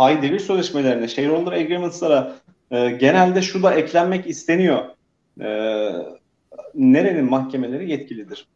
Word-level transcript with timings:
pay 0.00 0.22
devir 0.22 0.38
sözleşmelerine, 0.38 1.08
shareholder 1.08 1.52
agreements'lara 1.52 2.32
e, 2.70 2.90
genelde 2.90 3.42
şu 3.42 3.62
da 3.62 3.74
eklenmek 3.74 4.26
isteniyor. 4.26 4.84
E, 5.40 5.48
nerenin 6.74 7.30
mahkemeleri 7.30 7.90
yetkilidir? 7.90 8.46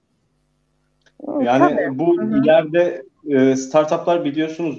Yani 1.40 1.76
Tabii. 1.76 1.98
bu 1.98 2.18
Hı-hı. 2.18 2.42
ileride 2.42 3.02
e, 3.28 3.56
startuplar 3.56 4.24
biliyorsunuz 4.24 4.78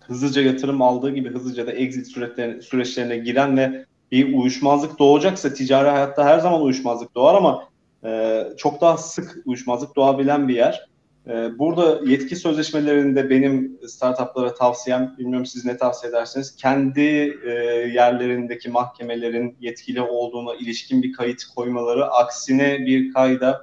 hızlıca 0.00 0.42
yatırım 0.42 0.82
aldığı 0.82 1.10
gibi 1.10 1.28
hızlıca 1.28 1.66
da 1.66 1.72
exit 1.72 2.06
süreçlerine, 2.06 2.62
süreçlerine 2.62 3.16
giren 3.16 3.56
ve 3.56 3.84
bir 4.12 4.34
uyuşmazlık 4.34 4.98
doğacaksa 4.98 5.54
ticari 5.54 5.88
hayatta 5.88 6.24
her 6.24 6.38
zaman 6.38 6.62
uyuşmazlık 6.62 7.14
doğar 7.14 7.34
ama 7.34 7.68
e, 8.04 8.42
çok 8.56 8.80
daha 8.80 8.96
sık 8.96 9.42
uyuşmazlık 9.44 9.96
doğabilen 9.96 10.48
bir 10.48 10.54
yer. 10.54 10.86
E, 11.28 11.58
burada 11.58 12.10
yetki 12.10 12.36
sözleşmelerinde 12.36 13.30
benim 13.30 13.78
startuplara 13.88 14.54
tavsiyem, 14.54 15.14
bilmiyorum 15.18 15.46
siz 15.46 15.64
ne 15.64 15.76
tavsiye 15.76 16.10
edersiniz, 16.10 16.56
kendi 16.56 17.00
e, 17.46 17.50
yerlerindeki 17.92 18.70
mahkemelerin 18.70 19.56
yetkili 19.60 20.00
olduğuna 20.00 20.54
ilişkin 20.54 21.02
bir 21.02 21.12
kayıt 21.12 21.44
koymaları, 21.56 22.06
aksine 22.06 22.78
bir 22.78 23.12
kayda 23.12 23.60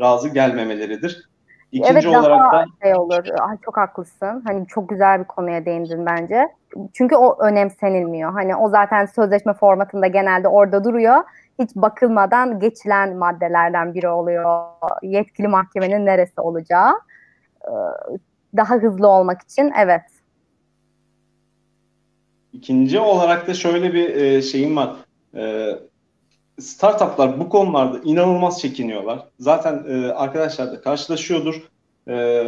razı 0.00 0.28
gelmemeleridir. 0.28 1.28
İkinci 1.72 1.92
evet, 1.92 2.06
olarak 2.06 2.52
daha 2.52 2.62
da 2.62 2.66
şey 2.82 2.94
olur. 2.94 3.24
Ay, 3.40 3.56
çok 3.64 3.76
haklısın. 3.76 4.42
Hani 4.46 4.66
çok 4.66 4.88
güzel 4.88 5.20
bir 5.20 5.24
konuya 5.24 5.64
değindin 5.64 6.06
bence. 6.06 6.48
Çünkü 6.92 7.16
o 7.16 7.44
önemsenilmiyor. 7.44 8.32
Hani 8.32 8.56
o 8.56 8.68
zaten 8.68 9.06
sözleşme 9.06 9.52
formatında 9.52 10.06
genelde 10.06 10.48
orada 10.48 10.84
duruyor. 10.84 11.16
Hiç 11.58 11.70
bakılmadan 11.74 12.60
geçilen 12.60 13.16
maddelerden 13.16 13.94
biri 13.94 14.08
oluyor. 14.08 14.64
Yetkili 15.02 15.48
mahkemenin 15.48 16.06
neresi 16.06 16.40
olacağı. 16.40 16.92
Ee, 17.68 17.70
daha 18.56 18.74
hızlı 18.74 19.08
olmak 19.08 19.42
için 19.42 19.72
evet. 19.78 20.02
İkinci 22.52 23.00
olarak 23.00 23.48
da 23.48 23.54
şöyle 23.54 23.94
bir 23.94 24.08
e, 24.08 24.42
şeyim 24.42 24.76
var. 24.76 24.96
E, 25.34 25.72
startuplar 26.60 27.40
bu 27.40 27.48
konularda 27.48 28.00
inanılmaz 28.04 28.60
çekiniyorlar. 28.60 29.28
Zaten 29.38 29.84
e, 29.88 30.12
arkadaşlar 30.12 30.72
da 30.72 30.80
karşılaşıyordur. 30.80 31.68
E, 32.08 32.42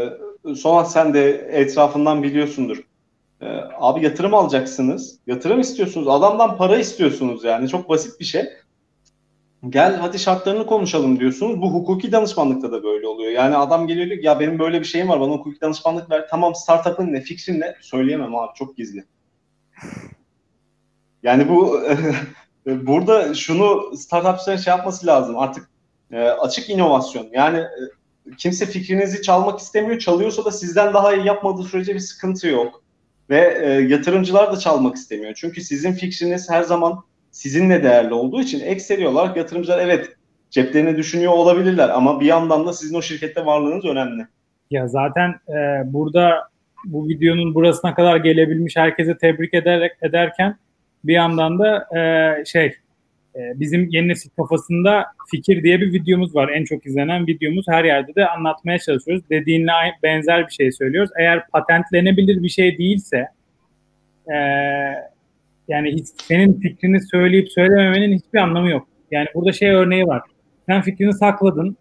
sonra 0.56 0.84
sen 0.84 1.14
de 1.14 1.30
etrafından 1.52 2.22
biliyorsundur. 2.22 2.84
E, 3.40 3.46
abi 3.78 4.04
yatırım 4.04 4.34
alacaksınız. 4.34 5.18
Yatırım 5.26 5.60
istiyorsunuz. 5.60 6.08
Adamdan 6.08 6.56
para 6.56 6.78
istiyorsunuz 6.78 7.44
yani. 7.44 7.68
Çok 7.68 7.88
basit 7.88 8.20
bir 8.20 8.24
şey. 8.24 8.44
Gel 9.68 9.96
hadi 9.96 10.18
şartlarını 10.18 10.66
konuşalım 10.66 11.20
diyorsunuz. 11.20 11.60
Bu 11.62 11.72
hukuki 11.74 12.12
danışmanlıkta 12.12 12.72
da 12.72 12.84
böyle 12.84 13.06
oluyor. 13.06 13.32
Yani 13.32 13.56
adam 13.56 13.86
geliyor 13.86 14.06
diyor 14.06 14.22
ya 14.22 14.40
benim 14.40 14.58
böyle 14.58 14.80
bir 14.80 14.84
şeyim 14.84 15.08
var 15.08 15.20
bana 15.20 15.32
hukuki 15.32 15.60
danışmanlık 15.60 16.10
ver. 16.10 16.26
Tamam 16.30 16.54
startup'ın 16.54 17.12
ne 17.12 17.20
fikrin 17.20 17.60
ne? 17.60 17.74
Söyleyemem 17.80 18.34
abi 18.34 18.54
çok 18.54 18.76
gizli. 18.76 19.04
Yani 21.22 21.48
bu 21.48 21.80
burada 22.66 23.34
şunu 23.34 23.96
startupların 23.96 24.56
şey 24.56 24.70
yapması 24.70 25.06
lazım 25.06 25.38
artık 25.38 25.70
e, 26.12 26.20
açık 26.20 26.70
inovasyon. 26.70 27.28
Yani 27.32 27.58
e, 27.58 27.80
kimse 28.38 28.66
fikrinizi 28.66 29.22
çalmak 29.22 29.58
istemiyor. 29.58 29.98
Çalıyorsa 29.98 30.44
da 30.44 30.50
sizden 30.50 30.94
daha 30.94 31.14
iyi 31.14 31.26
yapmadığı 31.26 31.62
sürece 31.62 31.94
bir 31.94 32.00
sıkıntı 32.00 32.48
yok. 32.48 32.82
Ve 33.30 33.58
e, 33.62 33.68
yatırımcılar 33.68 34.52
da 34.52 34.58
çalmak 34.58 34.96
istemiyor. 34.96 35.34
Çünkü 35.36 35.60
sizin 35.60 35.92
fikriniz 35.92 36.50
her 36.50 36.62
zaman 36.62 37.02
sizinle 37.36 37.82
değerli 37.82 38.14
olduğu 38.14 38.40
için 38.40 38.60
ekseri 38.60 39.08
olarak 39.08 39.36
yatırımcılar 39.36 39.78
evet 39.78 40.16
ceplerini 40.50 40.96
düşünüyor 40.96 41.32
olabilirler 41.32 41.88
ama 41.88 42.20
bir 42.20 42.26
yandan 42.26 42.66
da 42.66 42.72
sizin 42.72 42.94
o 42.94 43.02
şirkette 43.02 43.46
varlığınız 43.46 43.84
önemli. 43.84 44.26
Ya 44.70 44.88
zaten 44.88 45.30
e, 45.48 45.92
burada 45.92 46.48
bu 46.84 47.08
videonun 47.08 47.54
burasına 47.54 47.94
kadar 47.94 48.16
gelebilmiş 48.16 48.76
herkese 48.76 49.18
tebrik 49.18 49.54
ederek 49.54 49.92
ederken 50.02 50.56
bir 51.04 51.14
yandan 51.14 51.58
da 51.58 51.86
e, 51.98 52.44
şey 52.44 52.66
e, 53.34 53.40
bizim 53.54 53.88
yeni 53.90 54.08
nesil 54.08 54.30
kafasında 54.30 55.04
fikir 55.30 55.62
diye 55.62 55.80
bir 55.80 55.92
videomuz 55.92 56.34
var. 56.34 56.48
En 56.48 56.64
çok 56.64 56.86
izlenen 56.86 57.26
videomuz. 57.26 57.68
Her 57.68 57.84
yerde 57.84 58.14
de 58.14 58.28
anlatmaya 58.28 58.78
çalışıyoruz. 58.78 59.30
Dediğinle 59.30 59.72
benzer 60.02 60.46
bir 60.46 60.52
şey 60.52 60.72
söylüyoruz. 60.72 61.10
Eğer 61.18 61.46
patentlenebilir 61.46 62.42
bir 62.42 62.48
şey 62.48 62.78
değilse 62.78 63.28
e, 64.26 64.36
yani 65.68 65.92
hiç, 65.92 66.06
senin 66.22 66.60
fikrini 66.60 67.00
söyleyip 67.00 67.52
söylememenin 67.52 68.16
hiçbir 68.16 68.38
anlamı 68.38 68.70
yok. 68.70 68.88
Yani 69.10 69.26
burada 69.34 69.52
şey 69.52 69.70
örneği 69.70 70.06
var. 70.06 70.22
Sen 70.66 70.82
fikrini 70.82 71.14
sakladın. 71.14 71.76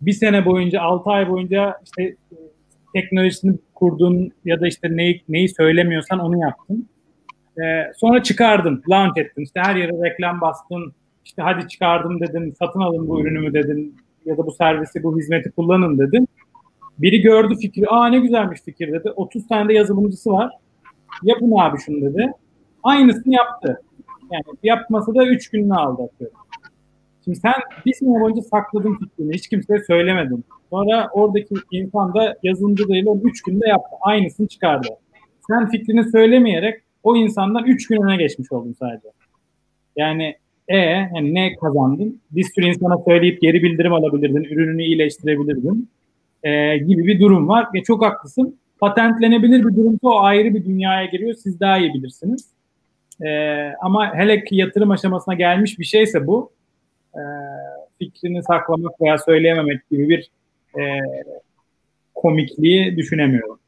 Bir 0.00 0.12
sene 0.12 0.44
boyunca, 0.44 0.80
altı 0.80 1.10
ay 1.10 1.30
boyunca 1.30 1.78
işte 1.84 2.02
e, 2.02 2.16
teknolojisini 2.94 3.58
kurdun 3.74 4.32
ya 4.44 4.60
da 4.60 4.68
işte 4.68 4.96
neyi, 4.96 5.22
neyi 5.28 5.48
söylemiyorsan 5.48 6.18
onu 6.18 6.40
yaptın. 6.40 6.88
E, 7.58 7.62
sonra 7.96 8.22
çıkardın, 8.22 8.82
launch 8.90 9.18
ettin. 9.18 9.42
İşte 9.42 9.60
her 9.60 9.76
yere 9.76 9.92
reklam 10.04 10.40
bastın. 10.40 10.92
İşte 11.24 11.42
hadi 11.42 11.68
çıkardım 11.68 12.20
dedin, 12.20 12.54
satın 12.58 12.80
alın 12.80 13.08
bu 13.08 13.20
ürünümü 13.20 13.54
dedin 13.54 13.96
ya 14.26 14.38
da 14.38 14.46
bu 14.46 14.52
servisi, 14.52 15.02
bu 15.02 15.18
hizmeti 15.18 15.50
kullanın 15.50 15.98
dedin. 15.98 16.28
Biri 16.98 17.20
gördü 17.20 17.54
fikri, 17.60 17.88
aa 17.88 18.08
ne 18.08 18.18
güzelmiş 18.18 18.60
fikir 18.60 18.92
dedi. 18.92 19.10
30 19.10 19.48
tane 19.48 19.68
de 19.68 19.72
yazılımcısı 19.72 20.30
var. 20.30 20.50
Yapın 21.22 21.52
abi 21.58 21.78
şunu 21.78 22.02
dedi. 22.02 22.32
Aynısını 22.84 23.34
yaptı. 23.34 23.80
Yani 24.32 24.44
yapması 24.62 25.14
da 25.14 25.26
3 25.26 25.50
gününü 25.50 25.74
aldı 25.74 26.02
atıyorum. 26.02 26.36
Şimdi 27.24 27.38
sen 27.38 27.54
bir 27.86 27.92
sene 27.92 28.20
boyunca 28.20 28.42
sakladın 28.42 28.94
fikrini, 28.94 29.34
hiç 29.34 29.48
kimseye 29.48 29.80
söylemedin. 29.86 30.44
Sonra 30.70 31.08
oradaki 31.12 31.54
insan 31.70 32.14
da 32.14 32.36
yazılımcı 32.42 32.88
değil, 32.88 33.06
3 33.24 33.42
günde 33.42 33.68
yaptı. 33.68 33.96
Aynısını 34.00 34.46
çıkardı. 34.46 34.88
Sen 35.48 35.70
fikrini 35.70 36.10
söylemeyerek 36.10 36.82
o 37.02 37.16
insandan 37.16 37.64
3 37.64 37.86
gün 37.88 38.02
öne 38.02 38.16
geçmiş 38.16 38.52
oldun 38.52 38.76
sadece. 38.78 39.08
Yani 39.96 40.36
e 40.68 40.76
yani 40.76 41.34
ne 41.34 41.56
kazandın? 41.56 42.20
Bir 42.30 42.44
sürü 42.44 42.66
insana 42.66 42.98
söyleyip 43.04 43.40
geri 43.42 43.62
bildirim 43.62 43.92
alabilirdin, 43.92 44.44
ürününü 44.44 44.82
iyileştirebilirdin 44.82 45.88
e, 46.42 46.78
gibi 46.78 47.06
bir 47.06 47.20
durum 47.20 47.48
var. 47.48 47.66
Ve 47.74 47.82
çok 47.82 48.04
haklısın. 48.04 48.58
Patentlenebilir 48.80 49.58
bir 49.58 49.76
durumda 49.76 49.98
o 50.02 50.18
ayrı 50.18 50.54
bir 50.54 50.64
dünyaya 50.64 51.06
giriyor. 51.06 51.34
Siz 51.34 51.60
daha 51.60 51.78
iyi 51.78 51.94
bilirsiniz. 51.94 52.53
E, 53.22 53.28
ama 53.80 54.14
hele 54.16 54.44
ki 54.44 54.56
yatırım 54.56 54.90
aşamasına 54.90 55.34
gelmiş 55.34 55.78
bir 55.78 55.84
şeyse 55.84 56.26
bu 56.26 56.52
e, 57.14 57.22
fikrini 57.98 58.42
saklamak 58.42 59.00
veya 59.00 59.18
söyleyememek 59.18 59.90
gibi 59.90 60.08
bir 60.08 60.30
e, 60.80 61.00
komikliği 62.14 62.96
düşünemiyorum. 62.96 63.58